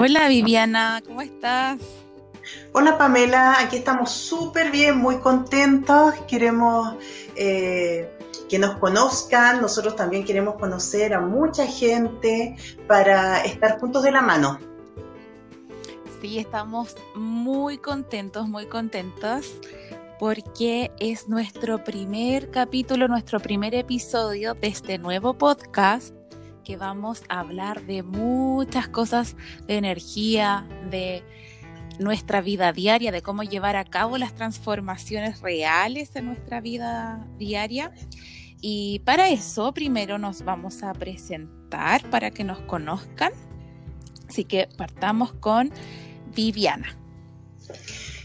[0.00, 1.80] Hola Viviana, ¿cómo estás?
[2.72, 6.14] Hola Pamela, aquí estamos súper bien, muy contentos.
[6.28, 6.94] Queremos
[7.34, 8.08] eh,
[8.48, 12.54] que nos conozcan, nosotros también queremos conocer a mucha gente
[12.86, 14.60] para estar juntos de la mano.
[16.20, 19.52] Sí, estamos muy contentos, muy contentos
[20.20, 26.17] porque es nuestro primer capítulo, nuestro primer episodio de este nuevo podcast
[26.68, 29.36] que vamos a hablar de muchas cosas
[29.66, 31.24] de energía, de
[31.98, 37.90] nuestra vida diaria, de cómo llevar a cabo las transformaciones reales en nuestra vida diaria.
[38.60, 43.32] Y para eso primero nos vamos a presentar para que nos conozcan.
[44.28, 45.72] Así que partamos con
[46.34, 46.98] Viviana.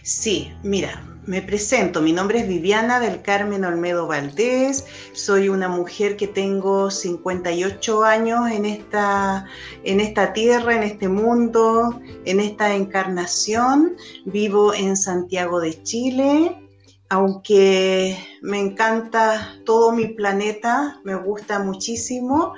[0.02, 6.18] Sí, mira, me presento, mi nombre es Viviana del Carmen Olmedo Valdés, soy una mujer
[6.18, 9.46] que tengo 58 años en esta,
[9.84, 16.58] en esta tierra, en este mundo, en esta encarnación, vivo en Santiago de Chile,
[17.10, 22.54] aunque me encanta todo mi planeta, me gusta muchísimo.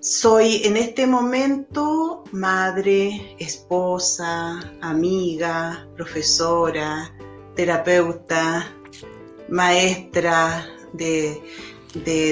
[0.00, 7.12] Soy en este momento madre, esposa, amiga, profesora,
[7.58, 8.72] terapeuta,
[9.48, 11.42] maestra de,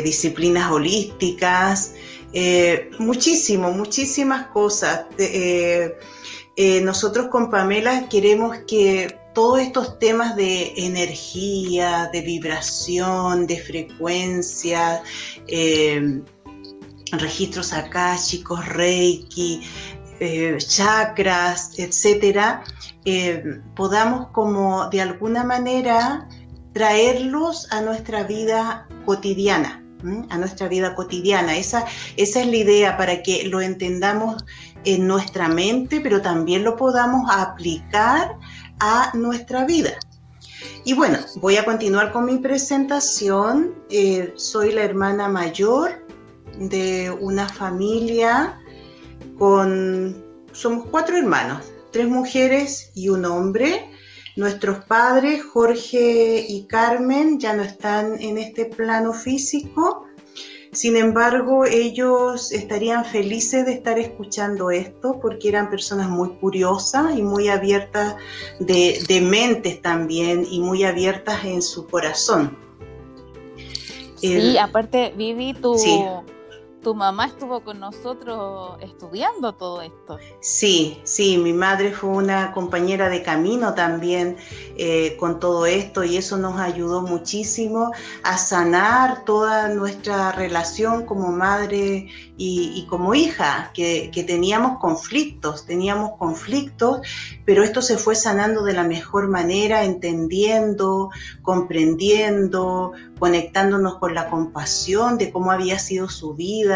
[0.05, 1.95] disciplinas holísticas,
[2.33, 5.07] eh, muchísimo, muchísimas cosas.
[5.19, 5.99] Eh,
[6.57, 15.03] eh, nosotros con Pamela queremos que todos estos temas de energía, de vibración, de frecuencia,
[17.11, 17.75] registros
[18.29, 19.61] chicos, reiki,
[20.59, 22.63] chakras, etcétera,
[23.07, 26.29] eh, podamos como de alguna manera
[26.73, 29.81] traerlos a nuestra vida cotidiana,
[30.29, 31.57] a nuestra vida cotidiana.
[31.57, 31.85] Esa,
[32.17, 34.45] es la idea para que lo entendamos
[34.85, 38.36] en nuestra mente, pero también lo podamos aplicar
[38.80, 39.92] a nuestra vida.
[40.85, 43.73] Y bueno, voy a continuar con mi presentación.
[43.89, 46.05] Eh, soy la hermana mayor
[46.59, 48.61] de una familia
[49.39, 53.89] con, somos cuatro hermanos, tres mujeres y un hombre.
[54.36, 60.05] Nuestros padres, Jorge y Carmen, ya no están en este plano físico.
[60.73, 67.23] Sin embargo, ellos estarían felices de estar escuchando esto porque eran personas muy curiosas y
[67.23, 68.17] muy abiertas
[68.61, 72.58] de, mentes también y muy abiertas en su corazón.
[74.17, 75.77] Sí, aparte, Vivi, tu,
[76.86, 80.19] tu mamá estuvo con nosotros estudiando todo esto.
[80.39, 84.36] Sí, sí, mi madre fue una compañera de camino también
[84.77, 87.91] eh, con todo esto y eso nos ayudó muchísimo
[88.23, 92.07] a sanar toda nuestra relación como madre
[92.39, 97.01] y, como hija, que, que teníamos conflictos, teníamos conflictos,
[97.47, 101.08] pero esto se fue sanando de la mejor manera, entendiendo,
[101.42, 106.76] comprendiendo, conectándonos con la compasión de cómo había sido su vida,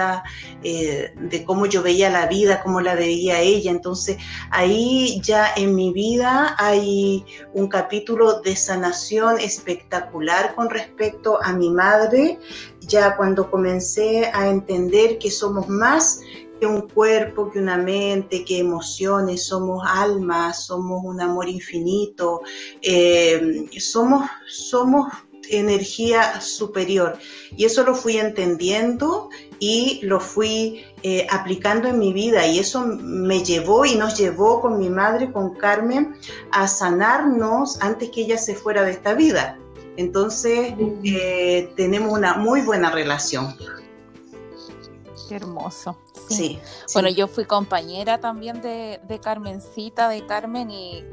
[0.62, 3.71] eh, de cómo yo veía la vida, cómo la veía ella.
[3.71, 4.16] Entonces
[4.50, 7.25] ahí ya en mi vida hay
[7.55, 12.39] un capítulo de sanación espectacular con respecto a mi madre,
[12.81, 16.21] ya cuando comencé a entender que somos más
[16.60, 22.43] que un cuerpo, que una mente, que emociones, somos almas, somos un amor infinito,
[22.83, 25.09] eh, somos, somos
[25.49, 27.19] energía superior.
[27.56, 32.84] Y eso lo fui entendiendo y lo fui eh, aplicando en mi vida y eso
[32.84, 36.16] me llevó y nos llevó con mi madre, con Carmen,
[36.50, 39.59] a sanarnos antes que ella se fuera de esta vida.
[39.97, 43.54] Entonces eh, tenemos una muy buena relación.
[45.28, 45.97] Qué hermoso.
[46.28, 46.59] Sí.
[46.94, 51.04] Bueno, yo fui compañera también de, de Carmencita, de Carmen, y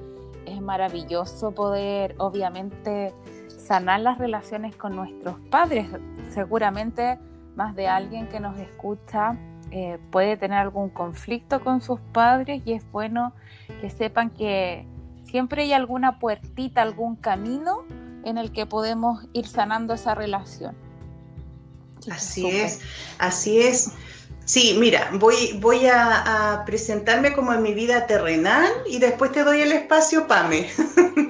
[0.46, 3.14] es maravilloso poder, obviamente,
[3.58, 5.88] sanar las relaciones con nuestros padres.
[6.34, 7.20] Seguramente
[7.58, 9.36] más de alguien que nos escucha
[9.72, 13.34] eh, puede tener algún conflicto con sus padres y es bueno
[13.82, 14.86] que sepan que
[15.30, 17.84] siempre hay alguna puertita, algún camino
[18.24, 20.76] en el que podemos ir sanando esa relación.
[22.10, 22.80] Así es,
[23.18, 23.92] así es.
[24.46, 29.44] Sí, mira, voy, voy a, a, presentarme como en mi vida terrenal y después te
[29.44, 30.70] doy el espacio, Pame.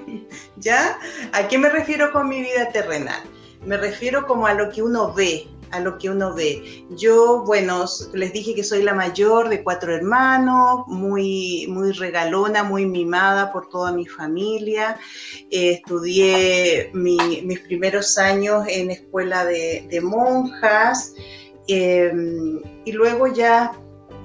[0.58, 1.00] ¿Ya?
[1.32, 3.24] ¿A qué me refiero con mi vida terrenal?
[3.66, 6.86] Me refiero como a lo que uno ve, a lo que uno ve.
[6.92, 12.86] Yo, bueno, les dije que soy la mayor de cuatro hermanos, muy, muy regalona, muy
[12.86, 14.98] mimada por toda mi familia.
[15.50, 21.14] Estudié mis primeros años en escuela de, monjas
[21.68, 23.72] em, y luego ya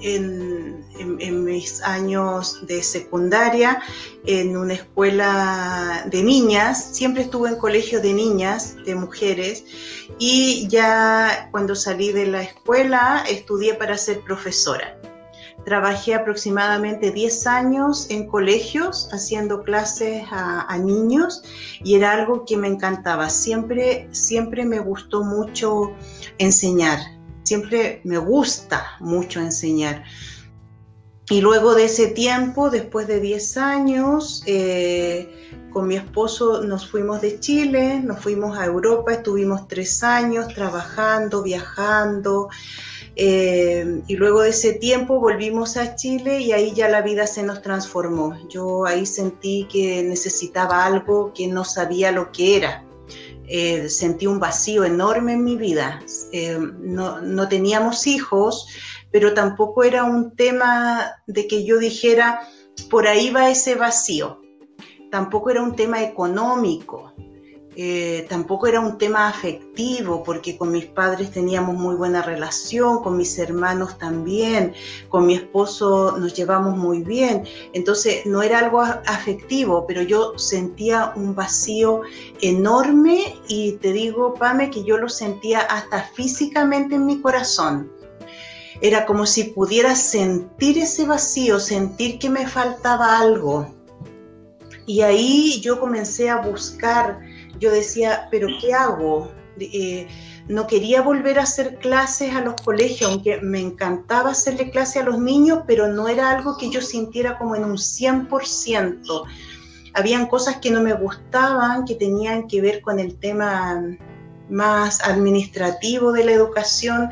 [0.03, 3.83] en, mis años de secundaria
[4.27, 9.65] en una escuela de niñas, siempre estuve en colegio de niñas, de mujeres,
[10.19, 14.97] y ya cuando salí de la escuela estudié para ser profesora.
[15.65, 21.45] Trabajé aproximadamente 10 años en colegios haciendo clases a, niños
[21.85, 23.31] y era algo que me encantaba.
[23.31, 25.93] Siempre, siempre me gustó mucho
[26.39, 26.99] enseñar.
[27.53, 30.05] Siempre me gusta mucho enseñar.
[31.29, 35.29] Y luego de ese tiempo, después de 10 años, eh,
[35.71, 41.43] con mi esposo nos fuimos de Chile, nos fuimos a Europa, estuvimos tres años trabajando,
[41.43, 42.49] viajando,
[43.17, 47.43] eh, y luego de ese tiempo volvimos a Chile y ahí ya la vida se
[47.43, 48.35] nos transformó.
[48.49, 52.83] Yo ahí sentí que necesitaba algo que no sabía lo que era.
[53.55, 56.01] Eh, sentí un vacío enorme en mi vida.
[56.33, 58.67] Eh, no, no teníamos hijos,
[59.11, 62.49] pero tampoco era un tema de que yo dijera,
[62.89, 64.41] por ahí va ese vacío.
[65.11, 67.13] Tampoco era un tema económico.
[67.75, 73.17] Eh, tampoco era un tema afectivo, porque con mis padres teníamos muy buena relación, con
[73.17, 74.75] mis hermanos también,
[75.09, 77.45] con mi esposo nos llevamos muy bien.
[77.73, 82.03] Entonces no era algo afectivo, pero yo sentía un vacío
[82.43, 87.91] enorme y te digo, Pame, que yo lo sentía hasta físicamente en mi corazón.
[88.83, 93.73] Era como si pudiera sentir ese vacío, sentir que me faltaba algo.
[94.87, 97.21] Y ahí yo comencé a buscar
[97.63, 99.31] yo decía, pero ¿qué hago?
[99.59, 100.09] Eh,
[100.49, 105.05] no quería volver a hacer clases a los colegios, aunque me encantaba hacerle clase a
[105.05, 109.25] los niños, pero no era algo que yo sintiera como en un 100%.
[109.95, 113.81] Habían cosas que no me gustaban, que tenían que ver con el tema
[114.51, 117.11] más administrativo de la educación.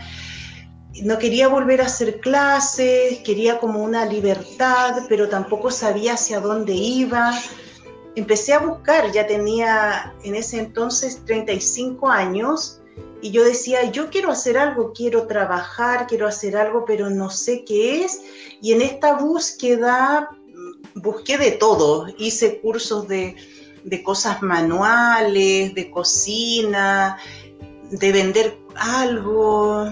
[1.04, 6.74] No quería volver a hacer clases, quería como una libertad, pero tampoco sabía hacia dónde
[6.74, 7.32] iba
[8.16, 12.80] empecé a buscar, ya tenía en ese entonces 35 años
[13.22, 17.64] y yo decía, yo quiero hacer algo, quiero trabajar, quiero hacer algo, pero no sé
[17.64, 18.22] qué es.
[18.62, 23.36] Y en esta búsqueda mm, busqué de todo, hice cursos de,
[23.84, 27.18] de cosas manuales, de cocina,
[27.90, 29.84] de vender algo.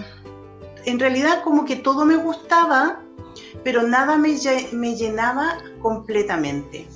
[0.86, 3.02] En realidad como que todo me gustaba,
[3.62, 4.36] pero nada me,
[4.72, 6.86] me llenaba completamente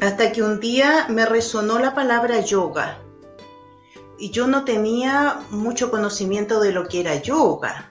[0.00, 2.98] hasta que un día me resonó la palabra yoga.
[4.18, 7.90] Y yo no tenía mucho conocimiento de lo que era yoga,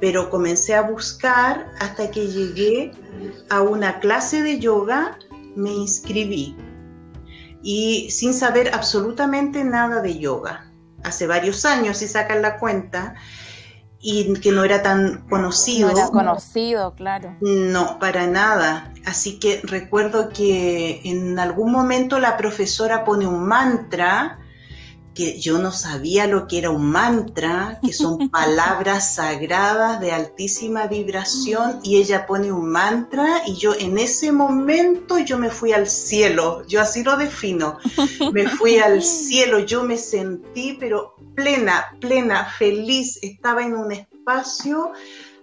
[0.00, 2.92] pero comencé a buscar hasta que llegué
[3.50, 5.18] a una clase de yoga,
[5.54, 6.56] me inscribí.
[7.62, 10.70] Y sin saber absolutamente nada de yoga.
[11.02, 13.14] Hace varios años, si sacan la cuenta,
[14.00, 15.88] y que no era tan conocido.
[15.90, 17.34] No era conocido, claro.
[17.40, 18.92] No, para nada.
[19.04, 24.38] Así que recuerdo que en algún momento la profesora pone un mantra
[25.16, 30.86] que yo no sabía lo que era un mantra, que son palabras sagradas de altísima
[30.86, 35.88] vibración y ella pone un mantra y yo en ese momento yo me fui al
[35.88, 37.78] cielo, yo así lo defino,
[38.32, 44.92] me fui al cielo, yo me sentí pero plena, plena, feliz, estaba en un espacio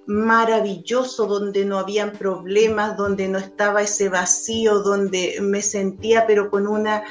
[0.06, 6.68] maravilloso, donde no habían problemas, donde no estaba ese vacío, donde me sentía pero con
[6.68, 7.04] una,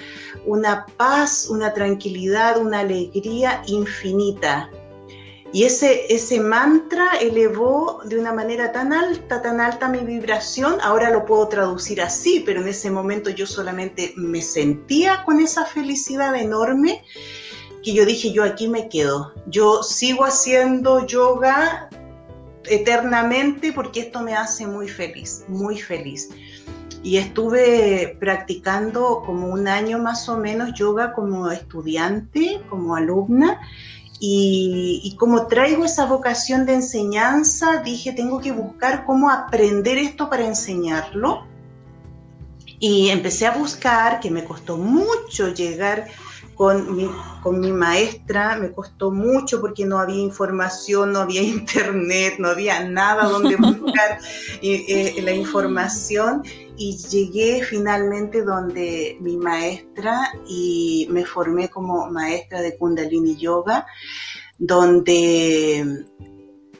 [0.47, 4.71] una paz, una tranquilidad, una alegría infinita.
[5.55, 11.11] Y ese, ese mantra elevó de una manera tan alta, tan alta mi vibración, ahora
[11.11, 16.35] lo puedo traducir así, pero en ese momento yo solamente me sentía con esa felicidad
[16.37, 17.05] enorme
[17.83, 21.91] que yo dije, yo aquí me quedo, yo sigo haciendo yoga
[22.66, 26.31] eternamente porque esto me hace muy feliz, muy feliz.
[27.02, 33.61] Y estuve practicando como un año más o menos yoga como estudiante, como alumna.
[34.25, 40.47] Y, como traigo esa vocación de enseñanza, dije, tengo que buscar cómo aprender esto para
[40.47, 41.45] enseñarlo.
[42.78, 46.07] Y empecé a buscar, que me costó mucho llegar
[46.55, 47.09] con mi,
[47.43, 52.85] con mi maestra me costó mucho porque no había información, no había internet, no había
[52.89, 54.19] nada donde buscar
[54.61, 56.43] eh, la información.
[56.77, 63.87] Y llegué finalmente donde mi maestra y me formé como maestra de Kundalini Yoga,
[64.59, 66.07] donde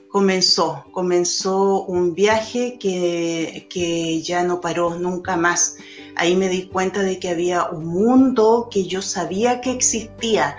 [0.09, 5.76] comenzó, comenzó un viaje que, que ya no paró nunca más
[6.16, 10.57] Ahí me di cuenta de que había un mundo que yo sabía que existía,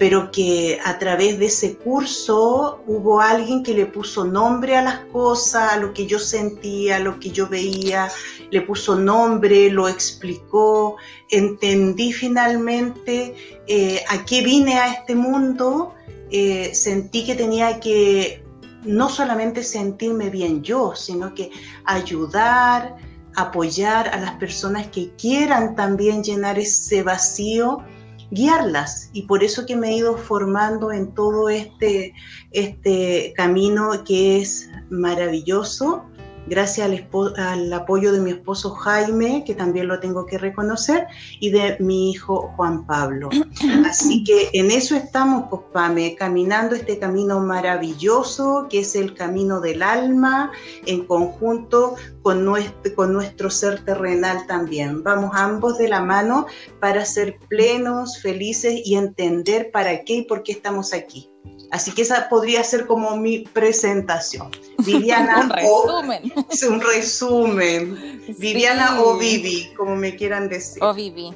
[0.00, 5.00] pero que a través de ese curso hubo alguien que le puso nombre a las
[5.12, 8.10] cosas, a lo que yo sentía, a lo que yo veía,
[8.50, 10.96] le puso nombre, lo explicó,
[11.30, 13.34] entendí finalmente
[13.66, 15.94] eh, a qué vine a este mundo,
[16.30, 18.42] eh, sentí que tenía que
[18.84, 21.50] no solamente sentirme bien yo, sino que
[21.84, 22.96] ayudar,
[23.40, 27.84] apoyar a las personas que quieran también llenar ese vacío
[28.30, 29.10] guiarlas.
[29.12, 32.14] Y por eso que me he ido formando en todo este,
[32.52, 36.04] este camino que es maravilloso
[36.46, 36.90] gracias
[37.36, 41.06] al, apoyo de mi esposo Jaime, que también lo tengo que reconocer,
[41.38, 43.30] y de mi hijo Juan Pablo.
[43.86, 49.60] Así que en eso estamos, pues, Pame, caminando este camino maravilloso, que es el camino
[49.60, 50.50] del alma,
[50.86, 55.02] en conjunto con nuestro, con nuestro ser terrenal también.
[55.02, 56.46] Vamos ambos de la mano
[56.80, 61.29] para ser plenos, felices y entender para qué y por qué estamos aquí.
[61.70, 64.50] Así que esa podría ser como mi presentación.
[64.78, 66.32] Viviana un resumen.
[66.36, 68.22] O, un resumen.
[68.38, 70.82] Viviana o Vivi, como me quieran decir.
[70.82, 71.32] O Vivi.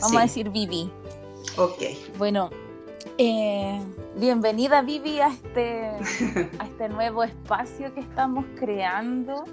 [0.00, 0.90] Vamos a decir Vivi.
[1.58, 1.82] Ok.
[2.16, 2.48] Bueno,
[3.18, 3.80] eh,
[4.16, 5.90] bienvenida Vivi a este,
[6.58, 9.44] a este nuevo espacio que estamos creando,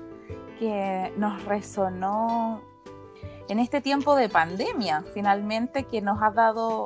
[0.57, 2.61] que nos resonó
[3.49, 6.85] en este tiempo de pandemia, finalmente, que nos ha dado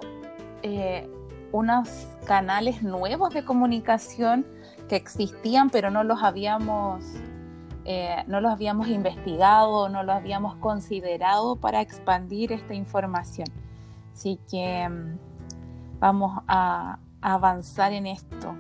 [0.64, 1.08] eh,
[1.52, 1.90] unos
[2.26, 4.46] canales nuevos de comunicación
[4.88, 7.04] que existían, pero no los habíamos,
[7.86, 13.48] eh, no los habíamos investigado, no los habíamos considerado para expandir esta información.
[14.14, 15.18] Así que mm,
[16.00, 18.56] vamos a, avanzar en esto.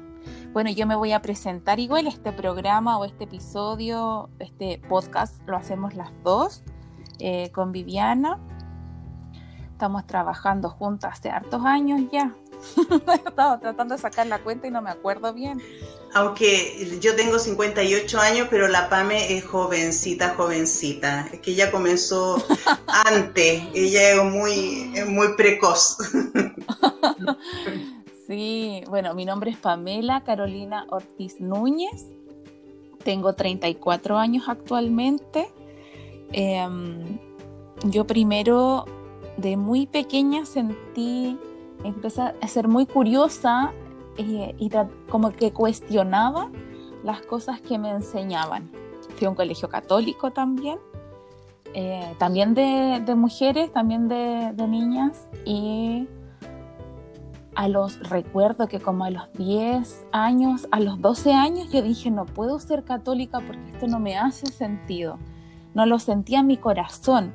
[0.53, 5.57] Bueno, yo me voy a presentar igual este programa o este episodio, este podcast, lo
[5.57, 6.63] hacemos las dos
[7.17, 8.37] eh, con Viviana.
[9.71, 12.35] Estamos trabajando juntas hace hartos años ya,
[13.27, 15.61] Estaba tratando de sacar la cuenta y no me acuerdo bien.
[16.13, 21.27] Aunque yo tengo 58 años, pero la PAME es jovencita, jovencita.
[21.31, 22.43] Es que ella comenzó
[22.87, 25.97] antes, ella es muy, muy precoz.
[28.27, 32.07] sí, bueno, mi nombre es Pamela Carolina Ortiz Núñez.
[33.03, 35.49] Tengo 34 años actualmente.
[36.33, 37.17] Em,
[37.83, 38.85] yo primero,
[39.37, 41.37] de muy pequeña, sentí
[41.83, 43.73] empecé a ser muy curiosa
[44.17, 44.69] eh, y
[45.09, 46.49] como que cuestionaba
[47.03, 48.71] las cosas que me enseñaban.
[49.15, 50.79] Fui a un colegio católico también,
[51.73, 56.07] eh, también de, mujeres, también de, de, niñas y
[57.55, 62.09] a los recuerdo que como a los 10 años, a los 12 años yo dije
[62.11, 65.17] no puedo ser católica porque esto no me hace sentido,
[65.73, 67.33] no lo sentía en mi corazón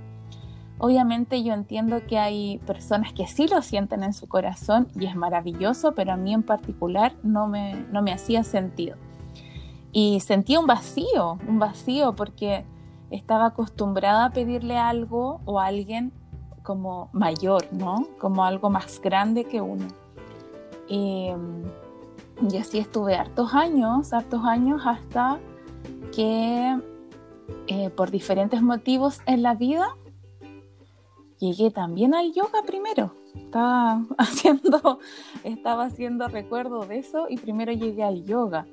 [0.79, 5.17] Obviamente yo entiendo que hay personas que sí lo sienten en su corazón y es
[5.17, 8.97] maravilloso, pero a mí en particular no me, no me hacía sentido.
[9.93, 12.67] Y sentía un vacío, un vacío porque
[13.11, 16.13] estaba acostumbrada a pedirle algo o a alguien
[16.63, 18.07] como mayor, ¿no?
[18.19, 19.87] Como algo más grande que uno.
[20.89, 21.31] Y,
[22.61, 25.39] así estuve hartos años, hartos años hasta
[26.15, 26.79] que
[27.69, 29.97] eh, por diferentes motivos en la vida
[31.39, 33.13] llegué también al yoga primero.
[33.35, 34.99] Estaba haciendo,
[35.45, 38.67] estaba haciendo recuerdo de eso y primero llegué al yoga.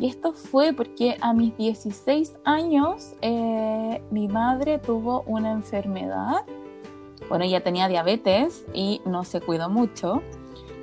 [0.00, 6.44] Y esto fue porque a mis 16 años eh, mi madre tuvo una enfermedad.
[7.28, 10.22] Bueno, ella tenía diabetes y no se cuidó mucho.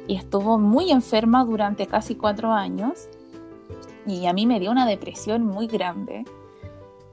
[0.07, 3.09] Y estuvo muy enferma durante casi cuatro años.
[4.05, 6.25] Y a mí me dio una depresión muy grande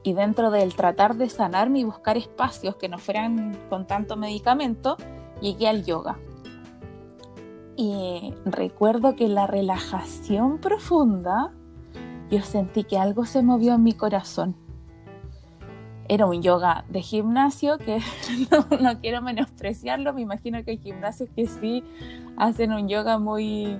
[0.03, 4.97] y dentro del tratar de sanarme y buscar espacios que no fueran con tanto medicamento,
[5.41, 6.17] llegué al yoga.
[7.75, 11.51] Y recuerdo que la relajación profunda,
[12.29, 14.55] yo sentí que algo se movió en mi corazón.
[16.07, 17.99] Era un yoga de gimnasio que
[18.81, 21.83] no, quiero menospreciarlo, me imagino que hay gimnasios que sí
[22.37, 23.79] hacen un yoga muy,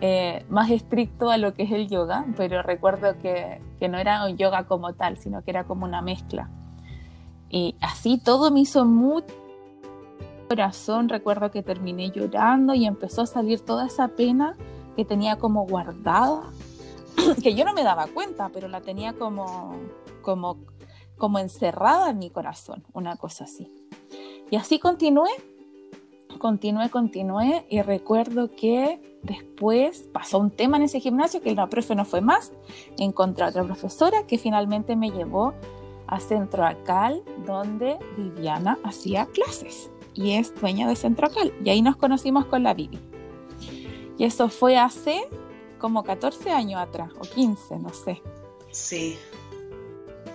[0.00, 4.24] eh, más estricto a lo que es el yoga, pero recuerdo que, que, no era
[4.26, 6.50] un yoga como tal, sino que era como una mezcla.
[7.50, 9.34] Y así todo me hizo mucho
[10.48, 14.56] corazón, recuerdo que terminé llorando y empezó a salir toda esa pena
[14.96, 16.42] que tenía como guardada,
[17.42, 19.76] que yo no me daba cuenta, pero la tenía como,
[20.22, 20.58] como,
[21.16, 23.70] como encerrada en mi corazón, una cosa así.
[24.50, 25.30] Y así continué
[26.38, 31.94] continué, continué y recuerdo que después pasó un tema en ese gimnasio que la profe
[31.94, 32.52] no fue más,
[32.98, 35.54] encontré a otra profesora que finalmente me llevó
[36.06, 41.82] a Centro Acal donde Viviana hacía clases y es dueña de Centro Acal y ahí
[41.82, 42.98] nos conocimos con la Vivi.
[44.18, 45.28] Y eso fue hace
[45.78, 48.20] como 14 años atrás, o 15, no sé.
[48.70, 49.16] Sí.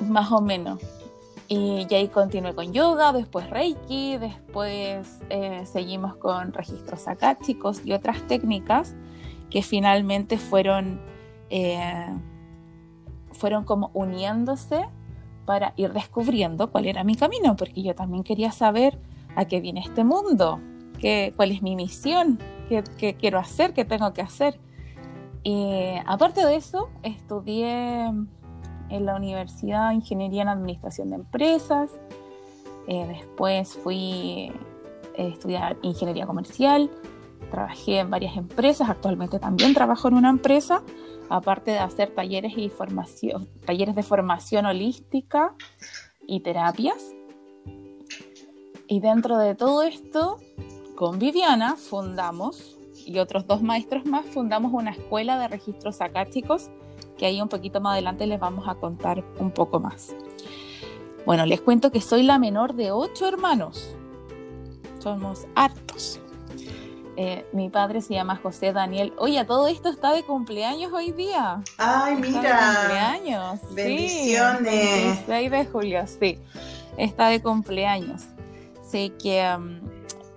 [0.08, 0.80] Más o menos.
[1.54, 7.06] Y, ahí continué con yoga, después Reiki, después eh, seguimos con registros
[7.46, 8.96] chicos y otras técnicas
[9.52, 11.00] que finalmente fueron,
[11.52, 12.08] eh,
[13.34, 14.84] fueron como uniéndose
[15.46, 19.00] para ir descubriendo cuál era mi camino, porque yo también quería saber
[19.36, 20.60] a qué viene este mundo,
[20.98, 24.60] qué, cuál es mi misión, qué, qué quiero hacer, qué tengo que hacer.
[25.44, 28.12] Y aparte de eso, estudié
[28.94, 31.92] en la Universidad Ingeniería en Administración de Empresas.
[32.88, 34.52] Eh, después fui
[35.18, 36.92] a estudiar Ingeniería Comercial.
[37.50, 38.90] Trabajé en varias empresas.
[38.90, 40.84] Actualmente también trabajo en una empresa.
[41.30, 45.56] Aparte de hacer talleres, y formación, talleres de formación holística
[46.28, 47.16] y terapias.
[48.88, 50.38] Y dentro de todo esto,
[50.96, 56.70] con Viviana fundamos, y otros dos maestros más, fundamos una escuela de registros acáticos
[57.18, 60.16] que ahí un poquito más adelante les vamos a contar un poco más.
[61.26, 63.96] Bueno, les cuento que soy la menor de ocho hermanos.
[65.00, 66.20] Somos hartos.
[67.16, 69.14] Eh, mi padre se llama José Daniel.
[69.18, 71.62] Oye, todo esto está de cumpleaños hoy día.
[71.78, 72.42] Ay, mira.
[72.42, 73.60] de cumpleaños.
[73.74, 75.18] Bendiciones.
[75.18, 76.40] Sí, 6 de julio, sí.
[76.98, 78.24] Está de cumpleaños.
[78.82, 79.80] Sé que um,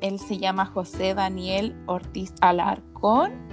[0.01, 3.46] él se llama José Daniel Ortiz Alarcón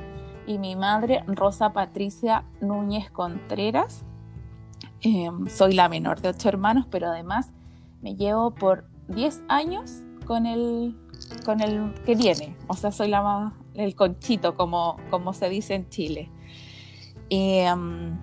[0.48, 4.04] y mi madre Rosa Patricia Núñez Contreras.
[5.02, 7.52] Em, soy la menor de ocho hermanos, pero además
[8.02, 10.96] me llevo por 10 años con el,
[11.46, 12.56] con el que viene.
[12.68, 16.30] O sea, soy la el conchito, como, como se dice en Chile.
[17.30, 18.18] Em,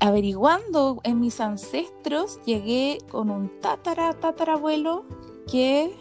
[0.00, 5.04] averiguando en mis ancestros, llegué con un tatara, tatarabuelo
[5.50, 5.94] que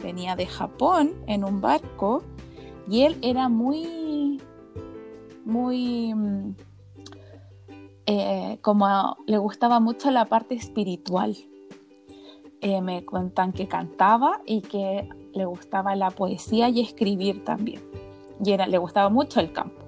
[0.00, 2.22] venía de Japón en un barco
[2.88, 3.86] y él era muy,
[5.44, 6.54] muy, mm,
[8.06, 11.36] eh, como le gustaba mucho la parte espiritual.
[12.60, 17.82] Eh, me cuentan que cantaba y que le gustaba la poesía y escribir también.
[18.44, 19.82] Y era, le gustaba mucho el campo.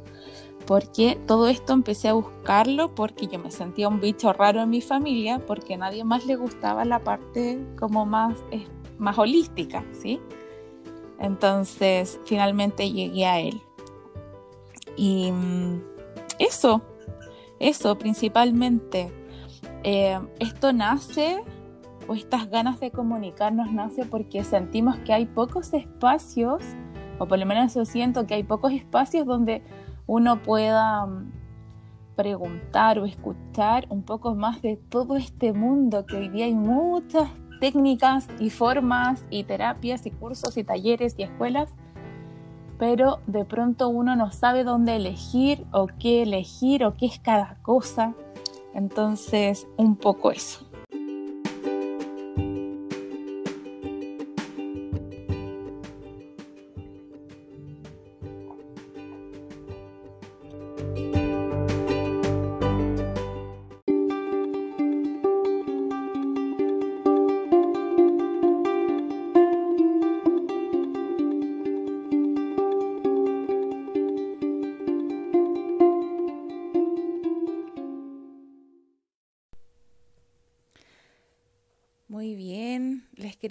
[0.66, 4.80] Porque todo esto empecé a buscarlo porque yo me sentía un bicho raro en mi
[4.80, 8.38] familia, porque nadie más le gustaba la parte como más,
[8.98, 10.20] más holística, ¿sí?
[11.18, 13.60] Entonces, finalmente llegué a él.
[14.96, 15.82] Y mm,
[16.38, 16.82] eso,
[17.60, 19.12] eso principalmente.
[19.82, 21.42] Eh, esto nace,
[22.08, 26.62] o estas ganas de comunicarnos nace porque sentimos que hay pocos espacios,
[27.18, 29.62] o por lo menos yo siento que hay pocos espacios donde
[30.06, 31.32] uno pueda mm,
[32.16, 37.28] preguntar o escuchar un poco más de todo este mundo que hoy día hay muchas
[37.60, 41.74] técnicas y formas y terapias y cursos y talleres y escuelas,
[42.86, 47.56] pero de pronto uno no sabe dónde elegir o qué elegir o qué es cada
[47.62, 48.12] cosa.
[48.74, 50.66] Entonces, un poco eso.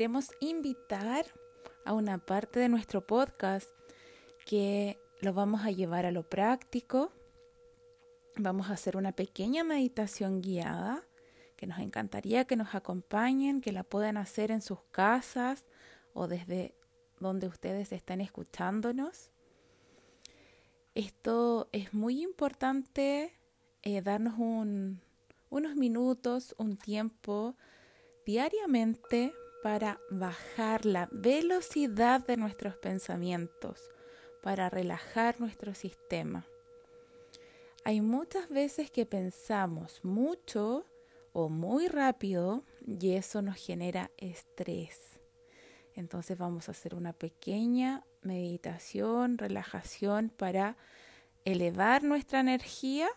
[0.04, 1.26] Queremos invitar
[1.86, 3.70] a una parte de nuestro podcast
[4.46, 7.14] que lo vamos a llevar a lo práctico.
[8.36, 11.06] Vamos a hacer una pequeña meditación guiada
[11.56, 15.64] que nos encantaría que nos acompañen, que la puedan hacer en sus casas
[16.14, 16.76] o desde
[17.22, 19.32] donde ustedes están escuchándonos.
[20.96, 23.32] Esto es muy importante
[23.84, 24.34] eh, darnos
[25.50, 27.56] unos minutos, un tiempo
[28.26, 33.90] diariamente para bajar la velocidad de nuestros pensamientos,
[34.42, 36.46] para relajar nuestro sistema.
[37.86, 40.86] Hay muchas veces que pensamos mucho
[41.32, 45.22] o muy rápido y eso nos genera estrés.
[45.96, 50.76] Entonces vamos a hacer una pequeña meditación, relajación para
[51.46, 53.08] elevar nuestra energía,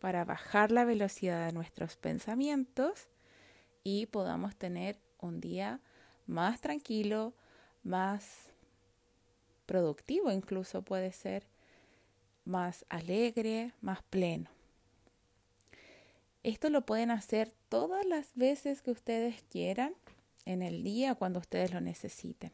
[0.00, 3.08] para bajar la velocidad de nuestros pensamientos
[3.84, 5.80] y podamos tener un día
[6.26, 7.34] más tranquilo,
[7.82, 8.50] más
[9.66, 11.46] productivo incluso puede ser,
[12.44, 14.50] más alegre, más pleno.
[16.42, 19.94] Esto lo pueden hacer todas las veces que ustedes quieran
[20.44, 22.50] en el día cuando ustedes lo necesiten.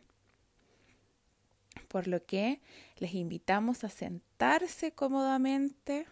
[1.88, 2.60] Por lo que
[2.98, 6.06] les invitamos a sentarse cómodamente.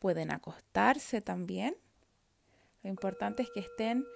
[0.00, 1.76] Pueden acostarse también.
[2.82, 4.06] Lo importante es que estén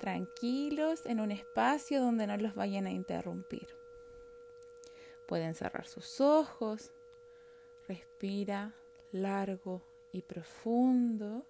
[0.00, 3.68] tranquilos en un espacio donde no los vayan a interrumpir.
[5.26, 6.92] Pueden cerrar sus ojos.
[7.88, 8.74] Respira
[9.12, 9.82] largo
[10.12, 11.46] y profundo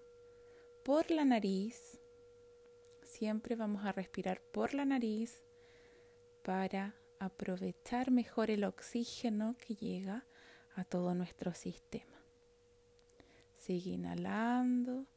[0.83, 1.99] por la nariz.
[3.03, 5.43] Siempre vamos a respirar por la nariz
[6.43, 10.25] para aprovechar mejor el oxígeno que llega
[10.75, 12.21] a todo nuestro sistema.
[13.57, 15.07] Sigue inhalando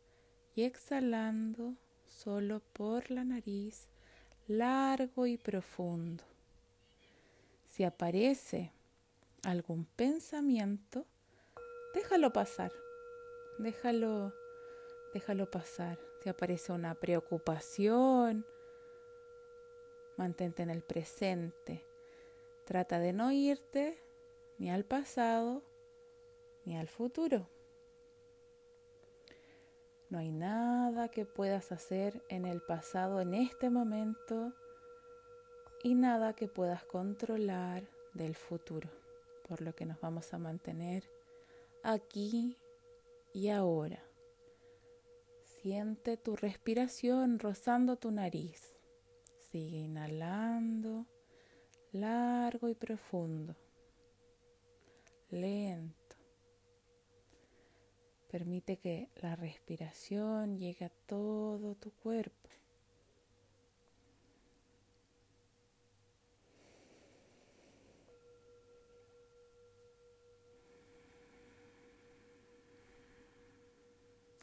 [0.58, 3.86] y exhalando solo por la nariz,
[4.48, 6.24] largo y profundo.
[7.68, 8.72] Si aparece
[9.44, 11.06] algún pensamiento,
[11.94, 12.72] déjalo pasar,
[13.60, 14.34] déjalo,
[15.14, 15.96] déjalo pasar.
[16.24, 18.44] Si aparece una preocupación,
[20.16, 21.86] mantente en el presente.
[22.64, 24.02] Trata de no irte
[24.58, 25.62] ni al pasado
[26.64, 27.48] ni al futuro.
[30.10, 34.54] No hay nada que puedas hacer en el pasado en este momento
[35.82, 38.88] y nada que puedas controlar del futuro,
[39.46, 41.04] por lo que nos vamos a mantener
[41.82, 42.56] aquí
[43.32, 44.02] y ahora.
[45.44, 48.74] Siente tu respiración rozando tu nariz.
[49.50, 51.06] Sigue inhalando
[51.92, 53.54] largo y profundo,
[55.30, 56.07] lento.
[58.30, 62.48] Permite que la respiración llegue a todo tu cuerpo.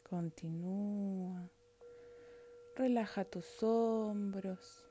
[0.09, 1.49] Continúa.
[2.75, 4.85] Relaja tus hombros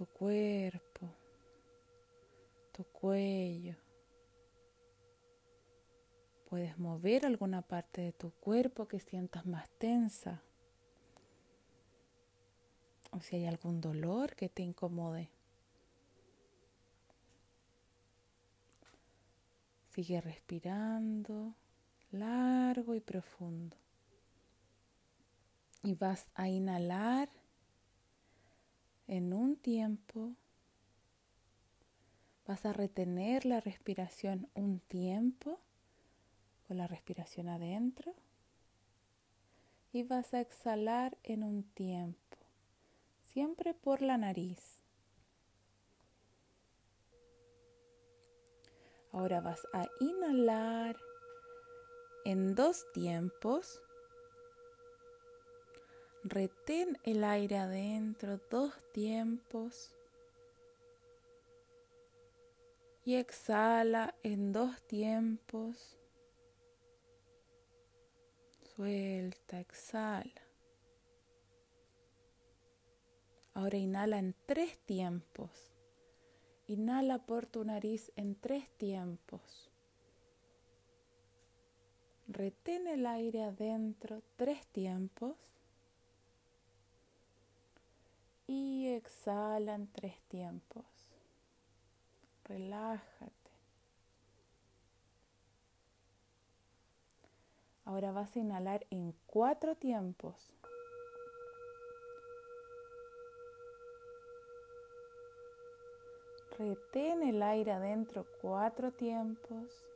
[0.00, 1.10] tu cuerpo,
[2.72, 3.76] tu cuello.
[6.50, 10.42] Puedes mover alguna parte de tu cuerpo que sientas más tensa.
[13.12, 15.30] O si hay algún dolor que te incomode.
[19.90, 21.54] Sigue respirando
[22.10, 23.76] largo y profundo.
[25.84, 27.28] Y vas a inhalar
[29.06, 30.34] en un tiempo
[32.44, 35.60] vas a retener la respiración un tiempo
[36.70, 38.14] con la respiración adentro
[39.92, 42.38] y vas a exhalar en un tiempo,
[43.32, 44.80] siempre por la nariz.
[49.10, 50.96] Ahora vas a inhalar
[52.24, 53.82] en dos tiempos
[56.22, 59.96] Retén el aire adentro dos tiempos
[63.04, 65.99] y exhala en dos tiempos.
[68.80, 70.40] Suelta, exhala.
[73.52, 75.50] Ahora inhala en tres tiempos.
[76.66, 79.70] Inhala por tu nariz en tres tiempos.
[82.26, 85.36] Retén el aire adentro tres tiempos.
[88.46, 90.86] y exhala en tres tiempos.
[92.44, 93.39] Relájate.
[97.84, 100.54] Ahora vas a inhalar en cuatro tiempos.
[106.58, 109.86] Retén el aire adentro cuatro tiempos.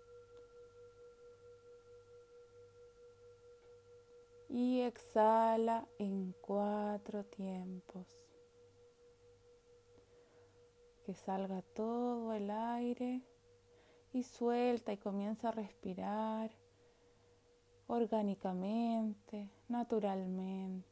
[4.48, 8.06] Y exhala en cuatro tiempos
[11.04, 13.20] que salga todo el aire
[14.12, 16.50] y suelta y comienza a respirar
[17.86, 20.84] orgánicamente, naturalmente.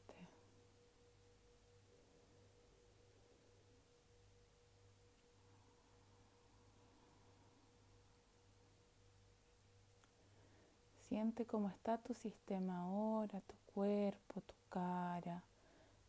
[11.09, 15.43] Siente cómo está tu sistema ahora, tu cuerpo, tu cara,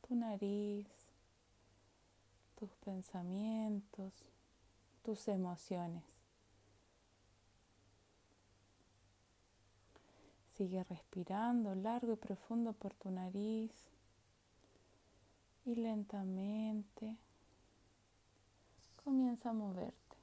[0.07, 0.87] tu nariz,
[2.55, 4.13] tus pensamientos,
[5.03, 6.12] tus emociones.
[10.63, 13.73] Sigue respirando largo y profundo por tu nariz
[15.65, 17.17] y lentamente
[19.03, 20.15] comienza a moverte,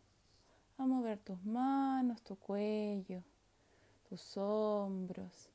[0.79, 3.23] a mover tus manos, tu cuello,
[4.09, 5.51] tus hombros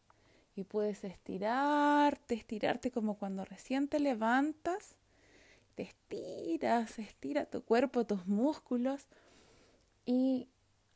[0.56, 4.98] y puedes estirarte, estirarte como cuando recién te levantas
[5.74, 9.08] te estiras, estira tu cuerpo, tus músculos
[10.06, 10.48] y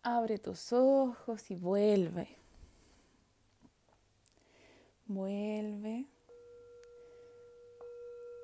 [0.03, 2.38] abre tus ojos y vuelve.
[5.09, 6.05] Vuelve.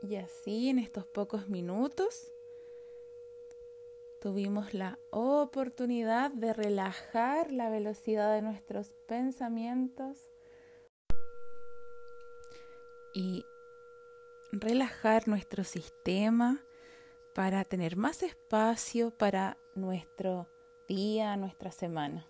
[0.02, 2.32] Y así en estos pocos minutos
[4.20, 10.18] tuvimos la oportunidad de relajar la velocidad de nuestros pensamientos
[13.14, 13.46] y
[14.52, 16.66] relajar nuestro sistema
[17.36, 20.50] para tener más espacio para nuestro
[20.88, 22.28] día, nuestra semana.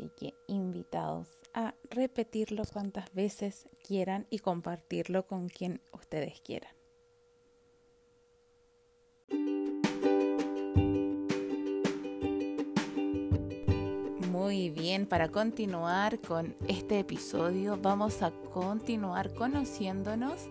[0.00, 6.72] Así que invitados a repetirlo cuantas veces quieran y compartirlo con quien ustedes quieran.
[14.30, 20.48] Muy bien, para continuar con este episodio vamos a continuar conociéndonos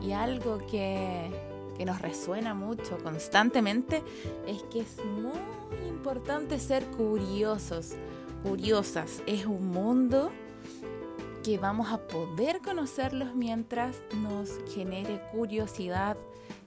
[0.00, 1.28] y algo que,
[1.76, 4.04] que nos resuena mucho constantemente
[4.46, 7.96] es que es muy importante ser curiosos,
[8.42, 9.22] curiosas.
[9.26, 10.30] Es un mundo
[11.42, 16.16] que vamos a poder conocerlos mientras nos genere curiosidad,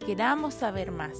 [0.05, 1.17] queramos saber más.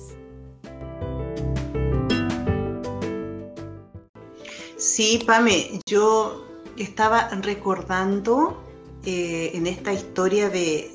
[4.78, 6.46] Sí, Pame, yo
[6.78, 8.64] estaba recordando
[9.06, 10.92] eh, en esta historia de,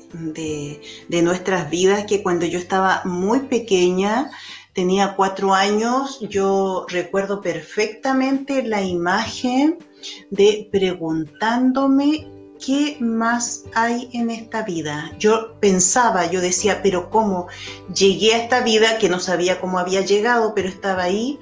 [1.07, 4.31] de, nuestras vidas que cuando yo estaba muy pequeña,
[4.75, 9.79] tenía cuatro años, yo recuerdo perfectamente la imagen
[10.29, 12.27] de preguntándome
[12.63, 15.11] ¿qué más hay en esta vida?
[15.17, 17.47] Yo pensaba, yo decía, pero ¿cómo
[17.93, 21.39] llegué a esta vida que no sabía cómo había llegado, pero estaba ahí?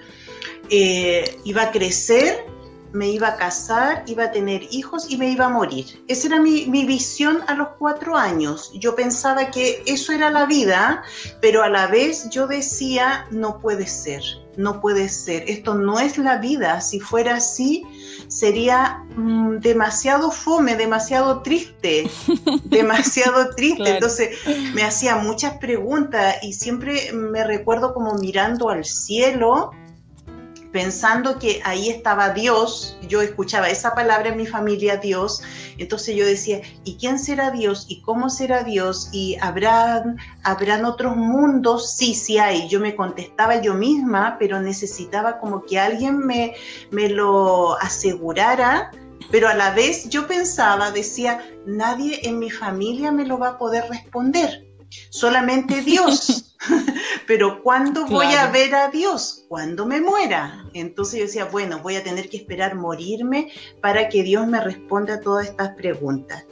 [0.70, 2.46] Eh, iba a crecer,
[2.94, 6.04] me iba a casar, iba a tener hijos y me iba a morir.
[6.08, 8.72] Esa era mi, visión a los cuatro años.
[8.76, 11.04] Yo pensaba que eso era la vida,
[11.42, 14.22] pero a la vez yo decía, no puede ser,
[14.58, 16.82] no puede ser, esto no es la vida.
[16.82, 17.84] Si fuera así,
[18.28, 22.08] sería mm, demasiado fome, demasiado triste,
[22.66, 23.90] demasiado triste.
[23.90, 24.38] Entonces
[24.76, 29.72] me hacía muchas preguntas y siempre me recuerdo como mirando al cielo
[30.74, 35.44] pensando que ahí estaba Dios, yo escuchaba esa palabra en mi familia, Dios,
[35.78, 37.86] entonces yo decía, ¿y quién será Dios?
[37.88, 39.10] ¿Y cómo será Dios?
[39.14, 41.92] ¿Y habrán, habrán otros mundos?
[41.96, 42.68] Sí, sí hay.
[42.70, 46.56] Yo me contestaba yo misma, pero necesitaba como que alguien me,
[46.90, 48.92] me lo asegurara,
[49.30, 53.58] pero a la vez yo pensaba, decía, nadie en mi familia me lo va a
[53.60, 54.66] poder responder,
[55.12, 56.50] solamente Dios.
[57.28, 59.46] Pero ¿cuándo voy a ver a Dios?
[59.48, 60.66] Cuando me muera.
[60.74, 65.16] Entonces yo decía, bueno, voy a tener que esperar morirme para que Dios me responda
[65.16, 66.46] a todas estas preguntas.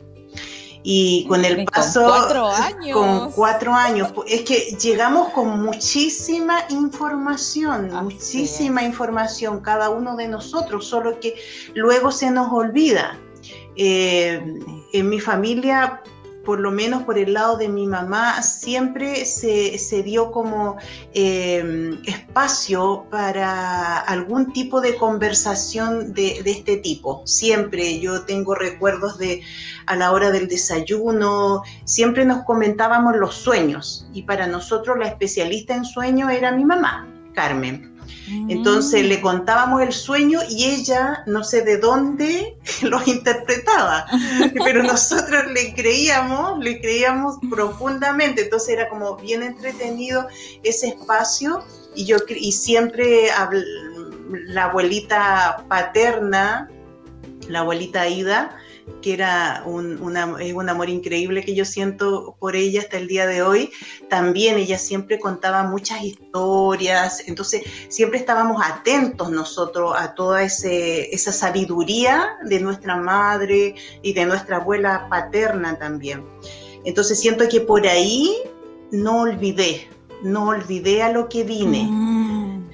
[0.84, 6.65] Y con el paso, con cuatro años, con cuatro años, es que llegamos con muchísima
[6.69, 11.36] información, muchísima información cada uno de nosotros, solo que
[11.76, 13.17] luego se nos olvida.
[13.76, 14.43] Eh,
[14.93, 16.02] en mi familia
[16.45, 20.77] por lo menos por el lado de mi mamá, siempre se, dio como
[21.13, 27.21] eh, espacio para algún tipo de conversación de, de, este tipo.
[27.25, 29.41] Siempre yo tengo recuerdos de
[29.86, 35.75] a la hora del desayuno, siempre nos comentábamos los sueños y para nosotros la especialista
[35.75, 37.90] en sueños era mi mamá, Carmen.
[38.47, 44.06] Entonces le contábamos el sueño y ella, no sé de dónde, lo interpretaba,
[44.63, 50.28] pero nosotros le creíamos, le creíamos profundamente, entonces era como bien entretenido
[50.63, 51.63] ese espacio.
[51.93, 53.28] Y yo y siempre
[54.30, 56.69] la abuelita paterna,
[57.50, 58.58] la abuelita Ida,
[59.02, 63.41] que era un, un, amor increíble que yo siento por ella hasta el día de
[63.41, 63.72] hoy.
[64.10, 71.32] También ella siempre contaba muchas historias, entonces siempre estábamos atentos nosotros a toda ese, esa
[71.32, 76.24] sabiduría de nuestra madre y de nuestra abuela paterna también.
[76.84, 78.36] Entonces siento que por ahí
[78.91, 79.88] no olvidé,
[80.24, 81.88] no olvidé a lo que vine.
[81.89, 82.70] Mm.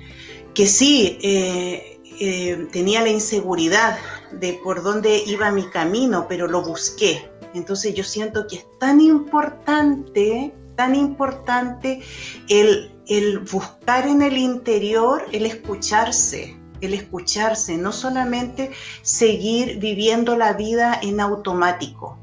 [0.54, 3.98] Que sí, eh, eh, tenía la inseguridad
[4.32, 7.30] de por dónde iba mi camino, pero lo busqué.
[7.54, 12.02] Entonces yo siento que es tan importante, tan importante
[12.50, 20.54] el, el buscar en el interior, el escucharse, el escucharse, no solamente seguir viviendo la
[20.54, 22.18] vida en automático,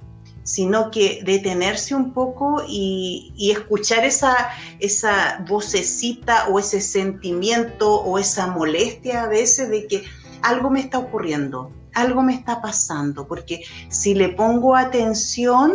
[0.44, 8.18] sino que detenerse un poco y, y, escuchar esa, esa vocecita o ese sentimiento o
[8.18, 10.04] esa molestia a veces de que
[10.42, 15.72] algo me está ocurriendo, algo me está pasando, porque si le pongo atención,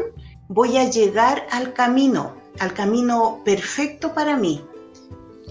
[0.47, 4.61] voy a llegar al camino, al camino perfecto para mí.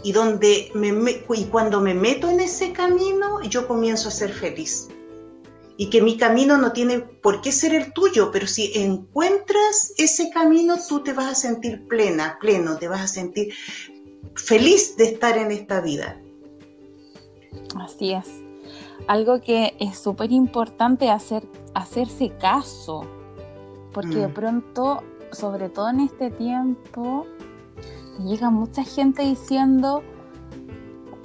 [0.04, 0.92] Y, donde me,
[1.34, 4.88] y cuando me meto en ese camino, yo comienzo a ser feliz.
[5.76, 10.30] Y que mi camino no tiene por qué ser el tuyo, pero si encuentras ese
[10.30, 13.52] camino, tú te vas a sentir plena, pleno, te vas a sentir
[14.34, 16.20] feliz de estar en esta vida.
[17.76, 18.26] Así es.
[19.08, 21.42] Algo que es súper importante hacer,
[21.74, 23.04] hacerse caso,
[23.92, 24.34] porque de mm.
[24.34, 27.26] pronto, sobre todo en este tiempo,
[28.22, 30.02] llega mucha gente diciendo,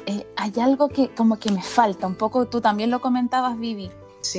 [0.06, 3.92] eh, hay algo que como que me falta, un poco tú también lo comentabas, Vivi.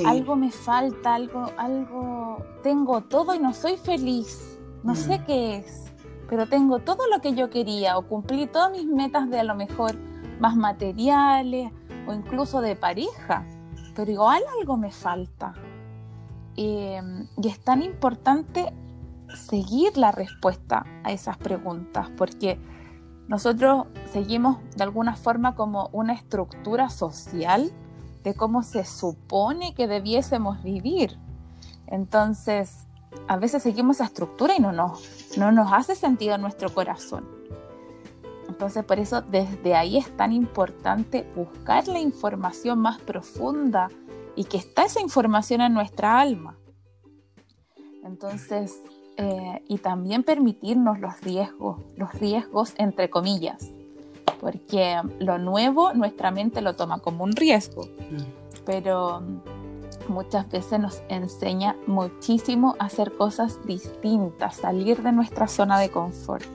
[0.05, 5.25] Algo me falta, algo, algo, tengo todo y no soy feliz, no sé mm.
[5.25, 5.83] qué es,
[6.27, 9.53] pero tengo todo lo que yo quería o cumplí todas mis metas de a lo
[9.53, 9.95] mejor
[10.39, 11.71] más materiales
[12.07, 13.45] o incluso de pareja,
[13.95, 15.53] pero igual algo me falta.
[16.57, 18.73] Em, y es tan importante
[19.35, 22.59] seguir la respuesta a esas preguntas, porque
[23.27, 27.71] nosotros seguimos de alguna forma como una estructura social
[28.23, 31.19] de cómo se supone que debiésemos vivir.
[31.87, 32.87] Entonces,
[33.27, 37.34] a veces seguimos esa estructura y no nos, no nos hace sentido en nuestro corazón.
[38.55, 43.89] Entonces, por eso desde ahí es tan importante buscar la información más profunda
[44.33, 46.57] y que está esa información en nuestra alma.
[48.05, 48.81] Entonces,
[49.17, 53.73] eh, y también permitirnos los riesgos, los riesgos entre comillas,
[54.39, 57.89] porque lo nuevo nuestra mente lo toma como un riesgo,
[58.65, 59.21] pero
[60.07, 66.54] muchas veces nos enseña muchísimo a hacer cosas distintas, salir de nuestra zona de confort.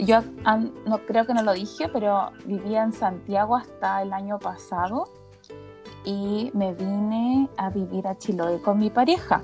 [0.00, 0.22] Yo
[0.86, 5.04] no creo que no lo dije, pero vivía en Santiago hasta el año pasado
[6.04, 9.42] y me vine a vivir a Chiloé con mi pareja.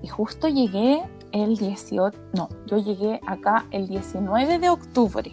[0.00, 1.02] Y justo llegué
[1.32, 5.32] el 18, no, yo llegué acá el 19 de octubre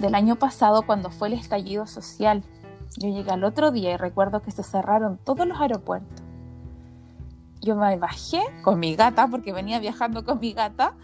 [0.00, 2.44] del año pasado cuando fue el estallido social.
[2.96, 6.22] Yo llegué al otro día y recuerdo que se cerraron todos los aeropuertos.
[7.60, 10.94] Yo me bajé con mi gata, porque venía viajando con mi gata,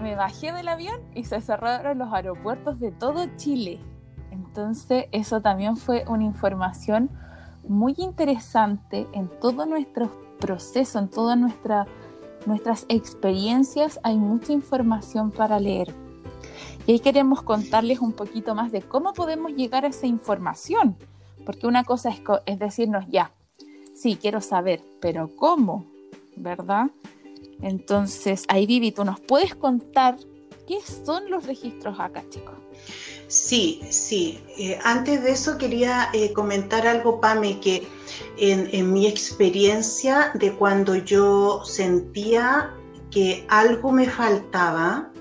[0.00, 3.80] me bajé del avión y se cerraron los aeropuertos de todo Chile.
[4.30, 7.10] Entonces eso también fue una información
[7.68, 10.10] muy interesante en todo nuestro
[10.40, 11.86] proceso, en todas nuestra,
[12.46, 15.94] nuestras experiencias, hay mucha información para leer.
[16.86, 20.96] Y ahí queremos contarles un poquito más de cómo podemos llegar a esa información,
[21.44, 23.32] porque una cosa es, es decirnos ya,
[23.94, 25.84] sí, quiero saber, pero ¿cómo?
[26.36, 26.86] ¿Verdad?
[27.62, 30.16] Entonces, ahí Vivi, tú nos puedes contar
[30.66, 32.54] qué son los registros acá, chicos.
[33.30, 34.42] Sí, sí.
[34.58, 37.86] Eh, antes de eso quería eh, comentar algo, Pame, que
[38.38, 42.74] en, mi experiencia de cuando yo sentía
[43.12, 45.12] que algo me faltaba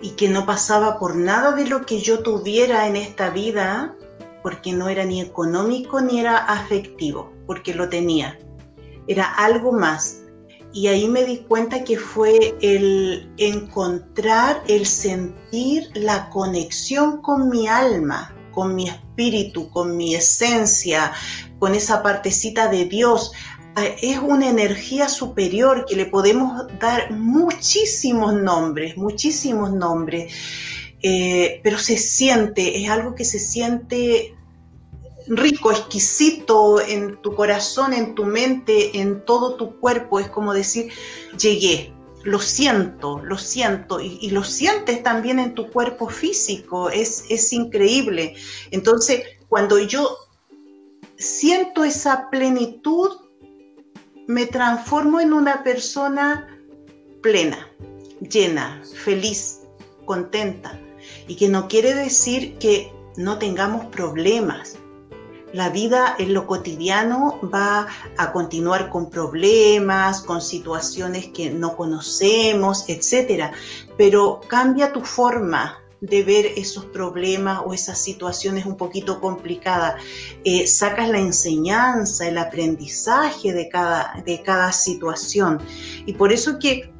[0.00, 3.94] y que no pasaba por nada de lo que yo tuviera en esta vida,
[4.42, 8.38] porque no era ni económico ni era afectivo, porque lo tenía.
[9.08, 10.22] Era algo más,
[10.74, 17.68] y ahí me di cuenta que fue el encontrar, el sentir la conexión con mi
[17.68, 21.12] alma, con mi espíritu, con mi esencia,
[21.60, 23.30] con esa partecita de Dios.
[23.76, 30.32] Eh, es una energía superior que le podemos dar muchísimos nombres, muchísimos nombres,
[31.02, 34.34] eh, pero se siente, es algo que se siente
[35.26, 40.20] rico, exquisito en tu corazón, en tu mente, en todo tu cuerpo.
[40.20, 40.92] Es como decir,
[41.38, 41.92] llegué,
[42.24, 48.34] lo siento, lo siento, y, lo sientes también en tu cuerpo físico, es, es increíble.
[48.70, 50.16] Entonces, cuando yo
[51.16, 53.10] siento esa plenitud,
[54.26, 56.48] me transformo en una persona
[57.22, 57.68] plena,
[58.20, 59.60] llena, feliz,
[60.04, 60.80] contenta.
[61.28, 64.78] Y que no quiere decir que no tengamos problemas,
[65.54, 67.86] la vida en lo cotidiano va
[68.18, 73.52] a continuar con problemas, con situaciones que no conocemos, etcétera,
[73.96, 80.02] pero cambia tu forma de ver esos problemas o esas situaciones un poquito complicadas.
[80.42, 85.60] Eh, sacas la enseñanza, el aprendizaje de cada, de cada situación.
[86.04, 86.92] Y por eso que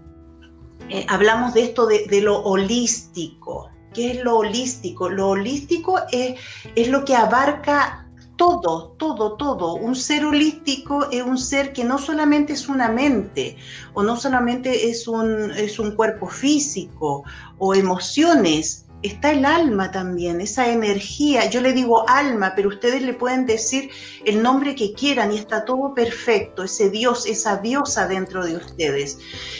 [0.89, 3.69] eh, hablamos de esto de, lo holístico.
[3.93, 5.09] ¿Qué es lo holístico?
[5.09, 6.39] Lo holístico es,
[6.77, 8.04] es lo que abarca
[8.37, 9.75] todo, todo, todo.
[9.75, 13.57] Un ser holístico es un ser que no solamente es una mente
[13.95, 17.25] o no solamente es un, es un cuerpo físico
[17.59, 21.49] o emociones, está el alma también, esa energía.
[21.51, 23.91] Yo le digo alma, pero ustedes le pueden decir
[24.25, 29.19] el nombre que quieran y está todo perfecto, ese Dios, esa diosa dentro de ustedes.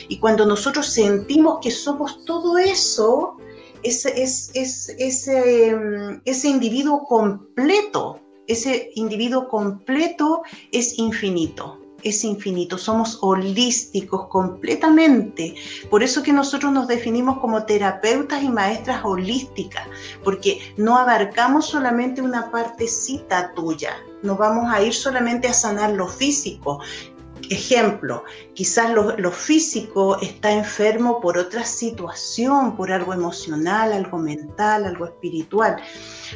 [0.09, 3.37] Y cuando nosotros sentimos que somos todo eso,
[3.85, 10.43] es, ese, mm, ese individuo completo, ese individuo completo
[10.73, 15.55] es infinito es infinito, somos holísticos completamente.
[15.91, 19.89] Por eso que nosotros nos definimos como terapeutas y maestras holísticas,
[20.23, 26.07] porque no abarcamos solamente una partecita tuya, no vamos a ir solamente a sanar lo
[26.07, 26.81] físico,
[27.51, 28.25] Ejemplo,
[28.55, 35.77] quizás lo, físico está enfermo por otra situación, por algo emocional, algo mental, algo espiritual.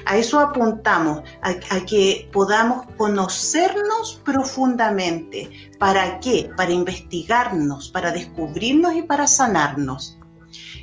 [0.05, 5.71] A eso apuntamos, a, a que podamos conocernos profundamente.
[5.79, 6.51] ¿Para qué?
[6.57, 10.19] Para investigarnos, para descubrirnos y para sanarnos.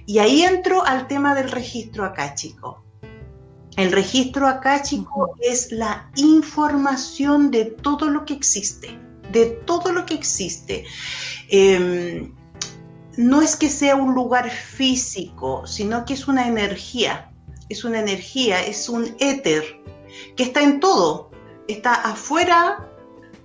[0.05, 2.84] Y ahí entro al tema del registro acáchico.
[3.76, 9.04] El registro acáchico es la información de todo lo que existe
[9.36, 10.86] de todo lo que existe.
[11.49, 12.33] Em,
[13.17, 17.31] no es que sea un lugar físico, sino que es una energía,
[17.69, 19.63] es una energía, es un éter
[20.36, 21.29] que está en todo,
[21.67, 22.89] está afuera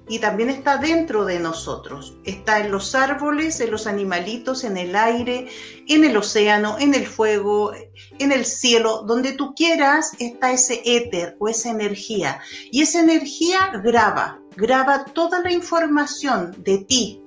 [0.09, 2.17] y también está dentro de nosotros.
[2.25, 5.47] Está en los árboles, en los animalitos, en el aire,
[5.87, 7.73] en el océano, en el fuego,
[8.19, 12.41] en el cielo, donde tú quieras está ese éter o esa energía.
[12.73, 17.23] Y esa energía graba, graba toda la información de ti,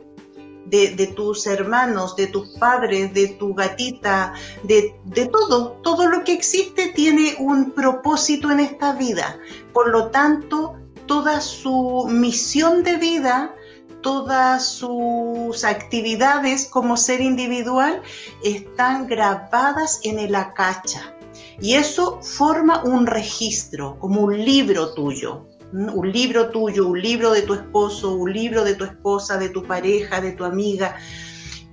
[0.66, 5.74] de, tus hermanos, de tus padres, de tu gatita, de, de, todo.
[5.84, 9.38] Todo lo que existe tiene un propósito en esta vida.
[9.72, 10.76] Por lo tanto,
[11.06, 13.54] toda su misión de vida,
[14.02, 18.02] todas sus actividades como ser individual
[18.44, 21.14] están grabadas en el acacha.
[21.60, 27.42] Y eso forma un registro, como un libro tuyo, un libro tuyo, un libro de
[27.42, 30.96] tu esposo, un libro de tu esposa, de tu pareja, de tu amiga.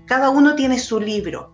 [0.06, 1.52] Cada uno tiene su libro.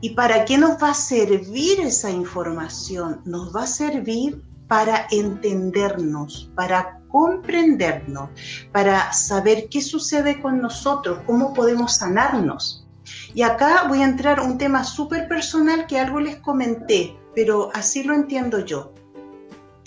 [0.00, 3.20] ¿Y para qué nos va a servir esa información?
[3.24, 8.30] Nos va a servir para entendernos, para comprendernos,
[8.72, 12.86] para saber qué sucede con nosotros, cómo podemos sanarnos.
[13.34, 18.02] Y acá voy a entrar un tema súper personal que algo les comenté, pero así
[18.02, 18.93] lo entiendo yo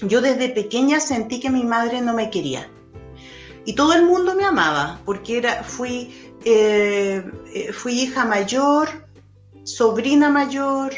[0.02, 2.70] yo desde pequeña sentí que mi madre no me quería.
[3.66, 7.24] Y todo el mundo me amaba, porque era, fui, eh,
[7.54, 8.88] eh, fui hija mayor,
[9.64, 10.94] sobrina mayor,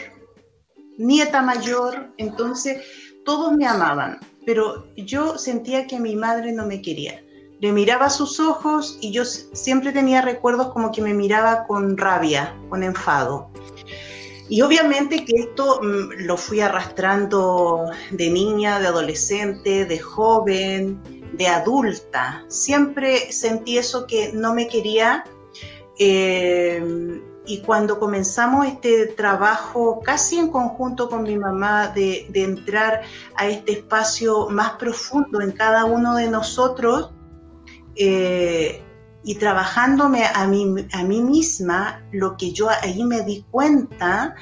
[0.98, 2.84] nieta mayor, entonces
[3.26, 7.24] todos me amaban, pero yo sentía que mi madre no me quería.
[7.60, 12.56] Le miraba sus ojos y yo siempre tenía recuerdos como que me miraba con rabia,
[12.70, 13.52] con enfado.
[14.50, 21.00] Y obviamente que esto mm, lo fui arrastrando de niña, de adolescente, de joven,
[21.34, 22.44] de adulta.
[22.48, 25.24] Siempre sentí eso que no me quería.
[26.00, 33.02] Eh, y cuando comenzamos este trabajo casi en conjunto con mi mamá de, entrar
[33.36, 37.12] a este espacio más profundo en cada uno de nosotros,
[37.96, 38.84] eh,
[39.24, 44.36] y trabajándome a mí, a mí misma, lo que yo ahí me di cuenta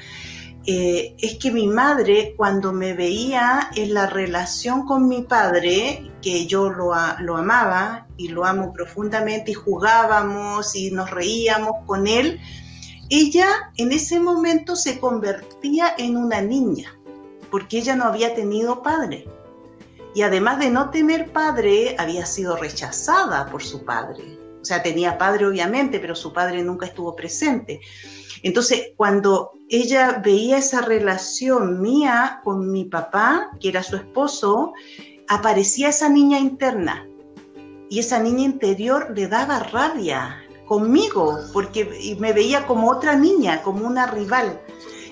[0.70, 6.46] eh, es que mi madre, cuando me veía en la relación con mi padre, que
[6.46, 12.38] yo lo, lo amaba y lo amo profundamente y jugábamos y nos reíamos con él,
[13.08, 16.94] ella en ese momento se convertía en una niña,
[17.50, 19.26] porque ella no había tenido padre.
[20.14, 24.37] Y además de no tener padre, había sido rechazada por su padre.
[24.60, 27.80] O sea, tenía padre obviamente, pero su padre nunca estuvo presente.
[28.42, 34.72] Entonces, cuando ella veía esa relación mía con mi papá, que era su esposo,
[35.28, 37.08] aparecía esa niña interna.
[37.90, 43.86] Y esa niña interior le daba rabia conmigo, porque me veía como otra niña, como
[43.86, 44.60] una rival.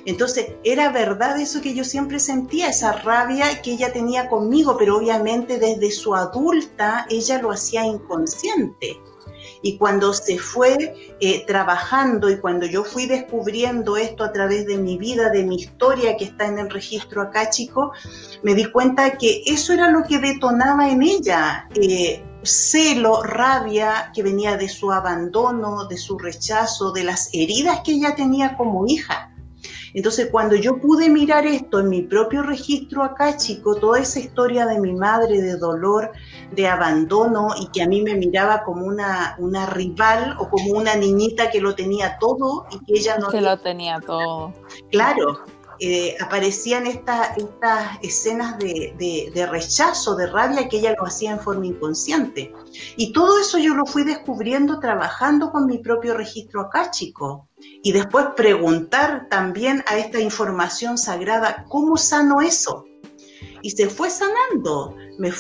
[0.05, 4.99] Entonces, era verdad eso que yo siempre sentía, esa rabia que ella tenía conmigo, pero
[4.99, 9.01] obviamente desde su adulta ella lo hacía inconsciente.
[9.67, 14.77] Y cuando se fue eh, trabajando y cuando yo fui descubriendo esto a través de
[14.77, 17.91] mi vida, de mi historia que está en el registro acá, chico,
[18.45, 21.69] me di cuenta que eso era lo que detonaba en ella.
[21.75, 27.95] Eh, celo, rabia que venía de su abandono, de su rechazo, de las heridas que
[27.95, 29.33] ella tenía como hija.
[29.97, 34.67] Entonces, cuando yo pude mirar esto en mi propio registro acá, chico, toda esa historia
[34.67, 36.13] de mi madre, de dolor,
[36.53, 40.97] de abandono y que a mí me miraba como una, una rival o como una
[40.97, 43.31] niñita que lo tenía todo y que ella no...
[43.31, 44.53] Que lo tenía todo.
[44.91, 45.41] Claro.
[45.79, 47.37] Eh, aparecían estas
[48.03, 52.53] escenas de, rechazo, de rabia que ella lo hacía en forma inconsciente.
[52.97, 57.49] Y todo eso yo lo fui descubriendo trabajando con mi propio registro acáchico.
[57.83, 62.85] Y después preguntar también a esta información sagrada, ¿cómo sano eso?
[63.63, 64.95] Y se fue sanando.
[65.19, 65.31] Me,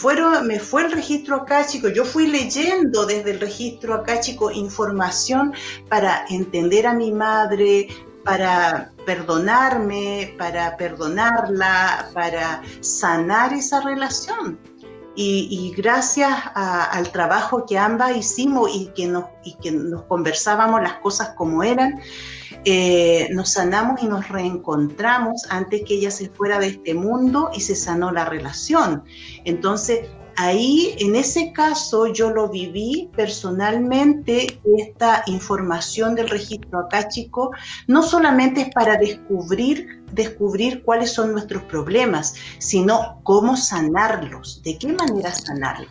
[0.42, 5.52] me fue el registro acáchico, yo fui leyendo desde el registro acáchico información
[5.88, 7.88] para entender a mi madre,
[8.26, 14.58] para perdonarme, para perdonarla, para sanar esa relación.
[15.18, 22.00] Y, gracias al trabajo que ambas hicimos y que nos, conversábamos las cosas como eran,
[22.66, 27.60] eh, nos sanamos y nos reencontramos antes que ella se fuera de este mundo y
[27.60, 29.04] se sanó la relación.
[29.44, 30.00] Entonces,
[30.36, 37.50] ahí, en ese caso, yo lo viví personalmente, esta información del registro acáchico,
[37.86, 44.92] no solamente es para descubrir, descubrir cuáles son nuestros problemas, sino cómo sanarlos, de qué
[44.92, 45.90] manera sanarlos.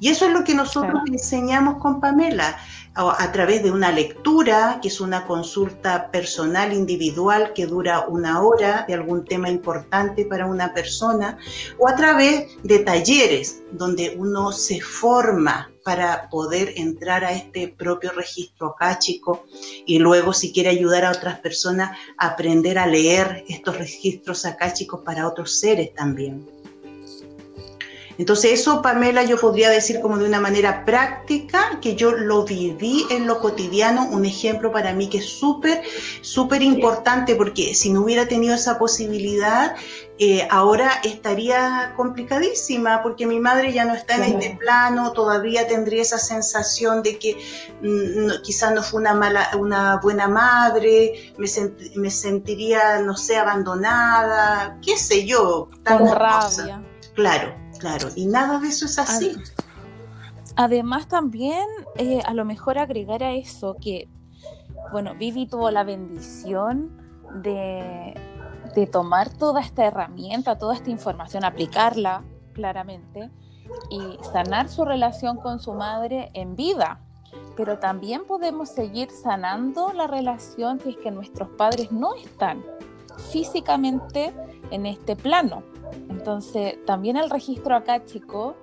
[0.00, 2.56] Y eso es lo que nosotros enseñamos con Pamela
[2.94, 8.84] a través de una lectura, que es una consulta personal individual que dura una hora
[8.86, 11.38] de algún tema importante para una persona,
[11.78, 18.12] o a través de talleres donde uno se forma para poder entrar a este propio
[18.12, 19.44] registro acáchico
[19.86, 25.00] y luego si quiere ayudar a otras personas a aprender a leer estos registros acáchicos
[25.02, 26.51] para otros seres también.
[28.18, 33.06] Entonces eso, Pamela, yo podría decir como de una manera práctica, que yo lo viví
[33.10, 35.82] en lo cotidiano, un ejemplo para mí que es súper,
[36.20, 39.74] súper importante, porque si no hubiera tenido esa posibilidad,
[40.18, 46.02] eh, ahora estaría complicadísima, porque mi madre ya no está en este plano, todavía tendría
[46.02, 47.36] esa sensación de que
[47.80, 51.48] mm, quizás no fue una, mala, una buena madre, me,
[51.96, 56.82] me sentiría, no sé, abandonada, qué sé yo, tan rabia.
[57.14, 59.34] Claro, Claro, y nada de eso es así.
[60.54, 61.66] Además también
[61.96, 64.08] eh, a lo mejor agregar a eso que,
[64.92, 66.96] bueno, Vivi tuvo la bendición
[67.42, 68.14] de,
[68.76, 72.22] de tomar toda esta herramienta, toda esta información, aplicarla
[72.52, 73.32] claramente
[73.90, 77.00] y sanar su relación con su madre en vida.
[77.56, 82.62] Pero también podemos seguir sanando la relación si es que nuestros padres no están
[83.32, 84.32] físicamente
[84.70, 85.71] en este plano.
[86.08, 88.56] Entonces, también el registro acá, chico,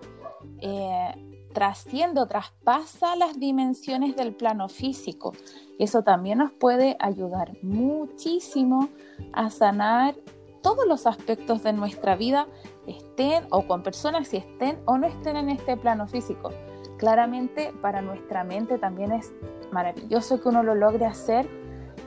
[0.61, 1.13] eh,
[1.53, 5.33] trasciende o traspasa las dimensiones del plano físico.
[5.77, 8.89] Eso también nos puede ayudar muchísimo
[9.33, 10.15] a sanar
[10.61, 12.47] todos los aspectos de nuestra vida,
[12.85, 16.51] estén o con personas si estén o no estén en este plano físico.
[16.97, 19.33] Claramente para nuestra mente también es
[19.71, 21.49] maravilloso que uno lo logre hacer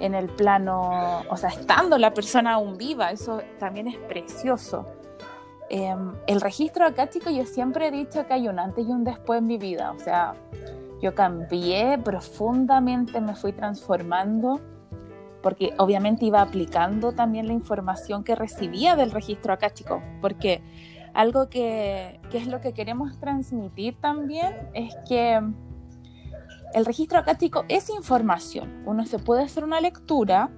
[0.01, 4.87] en el plano, o sea, estando la persona aún viva, eso también es precioso.
[5.75, 9.05] Em, el registro acá, chicos, yo siempre he dicho que hay un antes y un
[9.05, 9.93] después en mi vida.
[9.93, 10.35] O sea,
[11.01, 14.61] yo cambié profundamente, me fui transformando,
[15.43, 20.03] porque obviamente iba aplicando también la información que recibía del registro acá, chicos.
[20.21, 20.61] Porque
[21.15, 25.41] algo que, que es lo que queremos transmitir también es que
[26.75, 28.83] el registro acástico es información.
[28.85, 30.51] Uno se puede hacer una lectura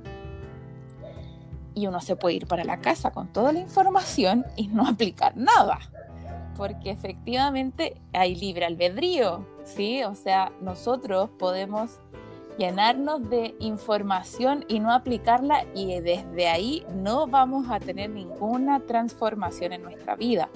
[1.75, 5.37] y uno se puede ir para la casa con toda la información y no aplicar
[5.37, 5.79] nada.
[6.57, 10.05] Porque efectivamente hay libre albedrío, ¿sí?
[10.05, 11.99] O sea, nosotros podemos
[12.59, 19.72] llenarnos de información y no aplicarla y desde ahí no vamos a tener ninguna transformación
[19.72, 20.49] en nuestra vida.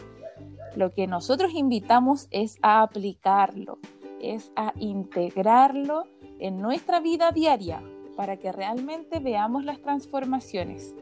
[0.77, 3.81] Lo que nosotros invitamos es a aplicarlo,
[4.21, 6.05] es a integrarlo
[6.39, 7.83] en nuestra vida diaria
[8.19, 10.93] para que realmente veamos las transformaciones.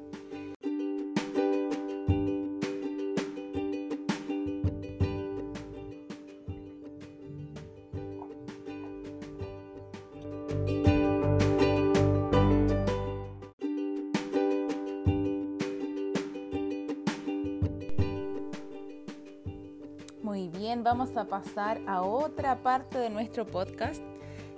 [20.82, 24.00] vamos a pasar a otra parte de nuestro podcast.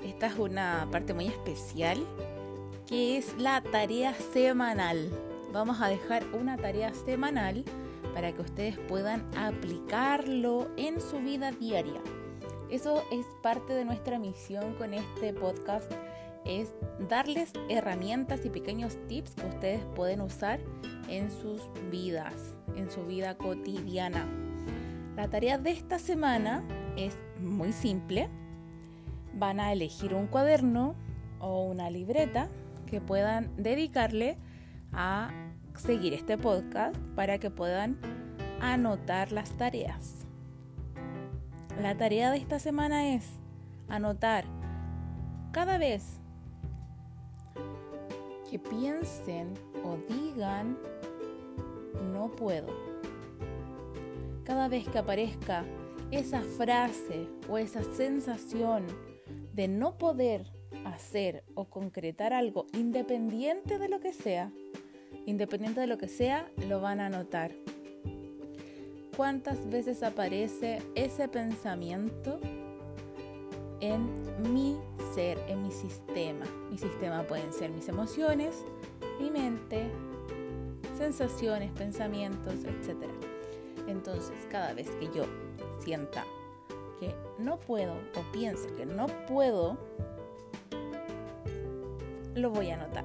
[0.04, 2.04] Esta es una parte muy especial,
[2.88, 5.10] que es la tarea semanal.
[5.52, 7.62] Vamos a dejar una tarea semanal
[8.14, 12.00] para que ustedes puedan aplicarlo en su vida diaria.
[12.70, 15.92] Eso es parte de nuestra misión con este podcast,
[16.46, 16.70] es
[17.10, 20.58] darles herramientas y pequeños tips que ustedes pueden usar
[21.10, 21.60] en sus
[21.90, 24.26] vidas, en su vida cotidiana.
[25.14, 26.64] La tarea de esta semana
[26.96, 28.30] es muy simple.
[29.34, 30.94] Van a elegir un cuaderno
[31.38, 32.48] o una libreta
[32.88, 34.38] que puedan dedicarle
[34.92, 35.30] a
[35.76, 37.98] seguir este podcast para que puedan
[38.60, 40.26] anotar las tareas.
[41.80, 43.24] La tarea de esta semana es
[43.88, 44.44] anotar
[45.52, 46.20] cada vez
[48.50, 50.76] que piensen o digan
[52.12, 52.68] no puedo.
[54.44, 55.64] Cada vez que aparezca
[56.10, 58.86] esa frase o esa sensación
[59.52, 64.52] de no poder hacer o concretar algo independiente de lo que sea,
[65.26, 67.52] independiente de lo que sea, lo van a notar.
[69.16, 72.38] ¿Cuántas veces aparece ese pensamiento
[73.80, 74.08] en
[74.52, 74.76] mi
[75.14, 76.46] ser, en mi sistema?
[76.70, 78.64] Mi sistema pueden ser mis emociones,
[79.20, 79.90] mi mente,
[80.96, 83.08] sensaciones, pensamientos, etc.
[83.88, 85.24] Entonces, cada vez que yo
[85.80, 86.24] sienta
[87.00, 89.78] que no puedo o piense que no puedo,
[92.34, 93.04] lo voy a anotar.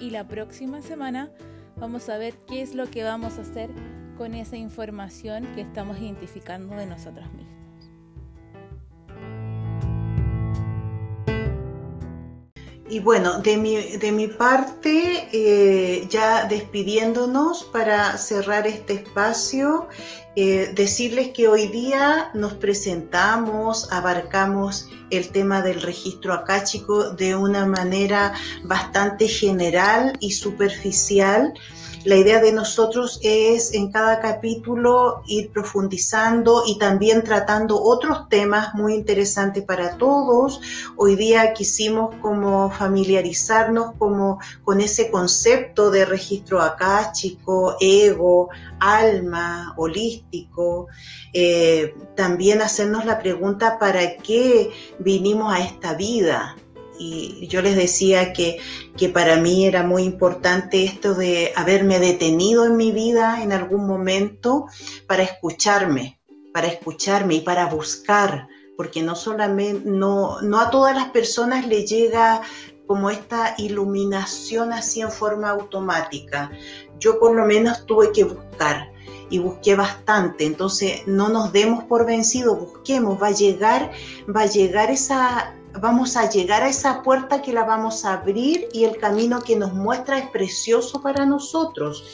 [0.00, 1.30] Y la próxima semana
[1.76, 3.70] vamos a ver qué es lo que vamos a hacer
[4.16, 7.59] con esa información que estamos identificando de nosotros mismos.
[12.90, 19.86] Y bueno, de mi, de mi parte, eh, ya despidiéndonos para cerrar este espacio,
[20.34, 27.64] eh, decirles que hoy día nos presentamos, abarcamos el tema del registro acáchico de una
[27.64, 28.34] manera
[28.64, 31.54] bastante general y superficial
[32.04, 38.74] la idea de nosotros es en cada capítulo ir profundizando y también tratando otros temas
[38.74, 40.60] muy interesantes para todos.
[40.96, 48.48] Hoy día quisimos como familiarizarnos como con ese concepto de registro acáchico, ego,
[48.78, 50.86] alma, holístico.
[51.34, 56.56] Eh, también hacernos la pregunta para qué vinimos a esta vida
[57.00, 58.58] y yo les decía que,
[58.96, 63.86] que, para mí era muy importante esto de haberme detenido en mi vida en algún
[63.86, 64.66] momento
[65.06, 66.20] para escucharme,
[66.52, 71.86] para escucharme y para buscar, porque no solamente, no, no a todas las personas le
[71.86, 72.42] llega
[72.86, 76.50] como esta iluminación así en forma automática.
[76.98, 78.92] Yo por lo menos tuve que buscar
[79.30, 80.44] y busqué bastante.
[80.44, 83.90] Entonces, no nos demos por vencidos, busquemos, va a llegar,
[84.28, 88.68] va a llegar esa, vamos a llegar a esa puerta que la vamos a abrir
[88.72, 92.04] y el camino que nos muestra es precioso para nosotros.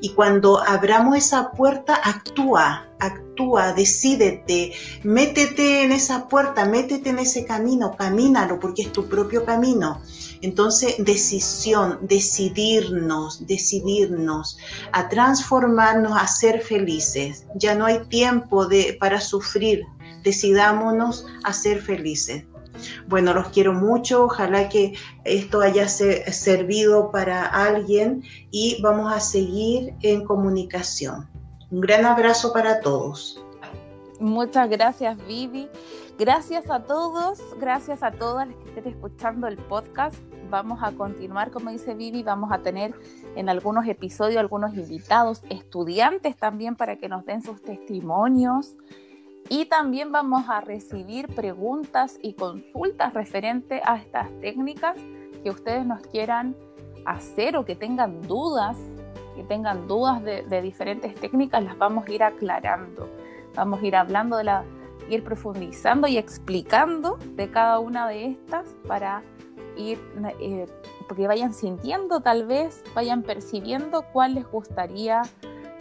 [0.00, 7.44] Y cuando abramos esa puerta, actúa, actúa, decídete, métete en esa puerta, métete en ese
[7.44, 10.00] camino, camínalo porque es tu propio camino.
[10.42, 14.58] Entonces, decisión, decidirnos, decidirnos
[14.92, 17.46] a transformarnos, a ser felices.
[17.54, 19.84] Ya no hay tiempo de, para sufrir,
[20.22, 22.44] decidámonos a ser felices.
[23.08, 29.94] Bueno, los quiero mucho, ojalá que esto haya servido para alguien y vamos a seguir
[30.02, 31.28] en comunicación.
[31.70, 33.42] Un gran abrazo para todos.
[34.20, 35.68] Muchas gracias, Vivi.
[36.18, 40.16] Gracias a todos, gracias a todas las que estén escuchando el podcast.
[40.48, 42.94] Vamos a continuar, como dice Vivi, vamos a tener
[43.34, 48.76] en algunos episodios algunos invitados, estudiantes también para que nos den sus testimonios
[49.48, 54.96] y también vamos a recibir preguntas y consultas referente a estas técnicas
[55.42, 56.56] que ustedes nos quieran
[57.04, 58.76] hacer o que tengan dudas,
[59.36, 63.08] que tengan dudas de, diferentes técnicas, las vamos a ir aclarando.
[63.54, 64.64] Vamos a ir hablando de la,
[65.08, 69.22] ir profundizando y explicando de cada una de estas para
[69.76, 70.00] ir,
[70.40, 70.66] eh,
[71.06, 75.22] porque vayan sintiendo tal vez, vayan percibiendo cuál les gustaría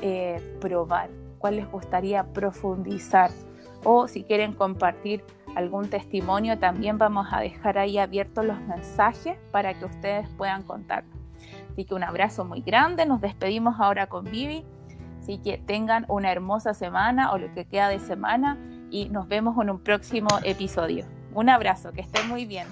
[0.01, 1.09] eh, probar,
[1.39, 3.31] cuál les gustaría profundizar
[3.85, 5.23] o si quieren compartir
[5.55, 11.05] algún testimonio, también vamos a dejar ahí abiertos los mensajes para que ustedes puedan contar.
[11.71, 14.65] Así que un abrazo muy grande, nos despedimos ahora con Vivi,
[15.19, 18.57] así que tengan una hermosa semana o lo que queda de semana
[18.91, 21.05] y nos vemos en un próximo episodio.
[21.33, 22.67] Un abrazo, que estén muy bien.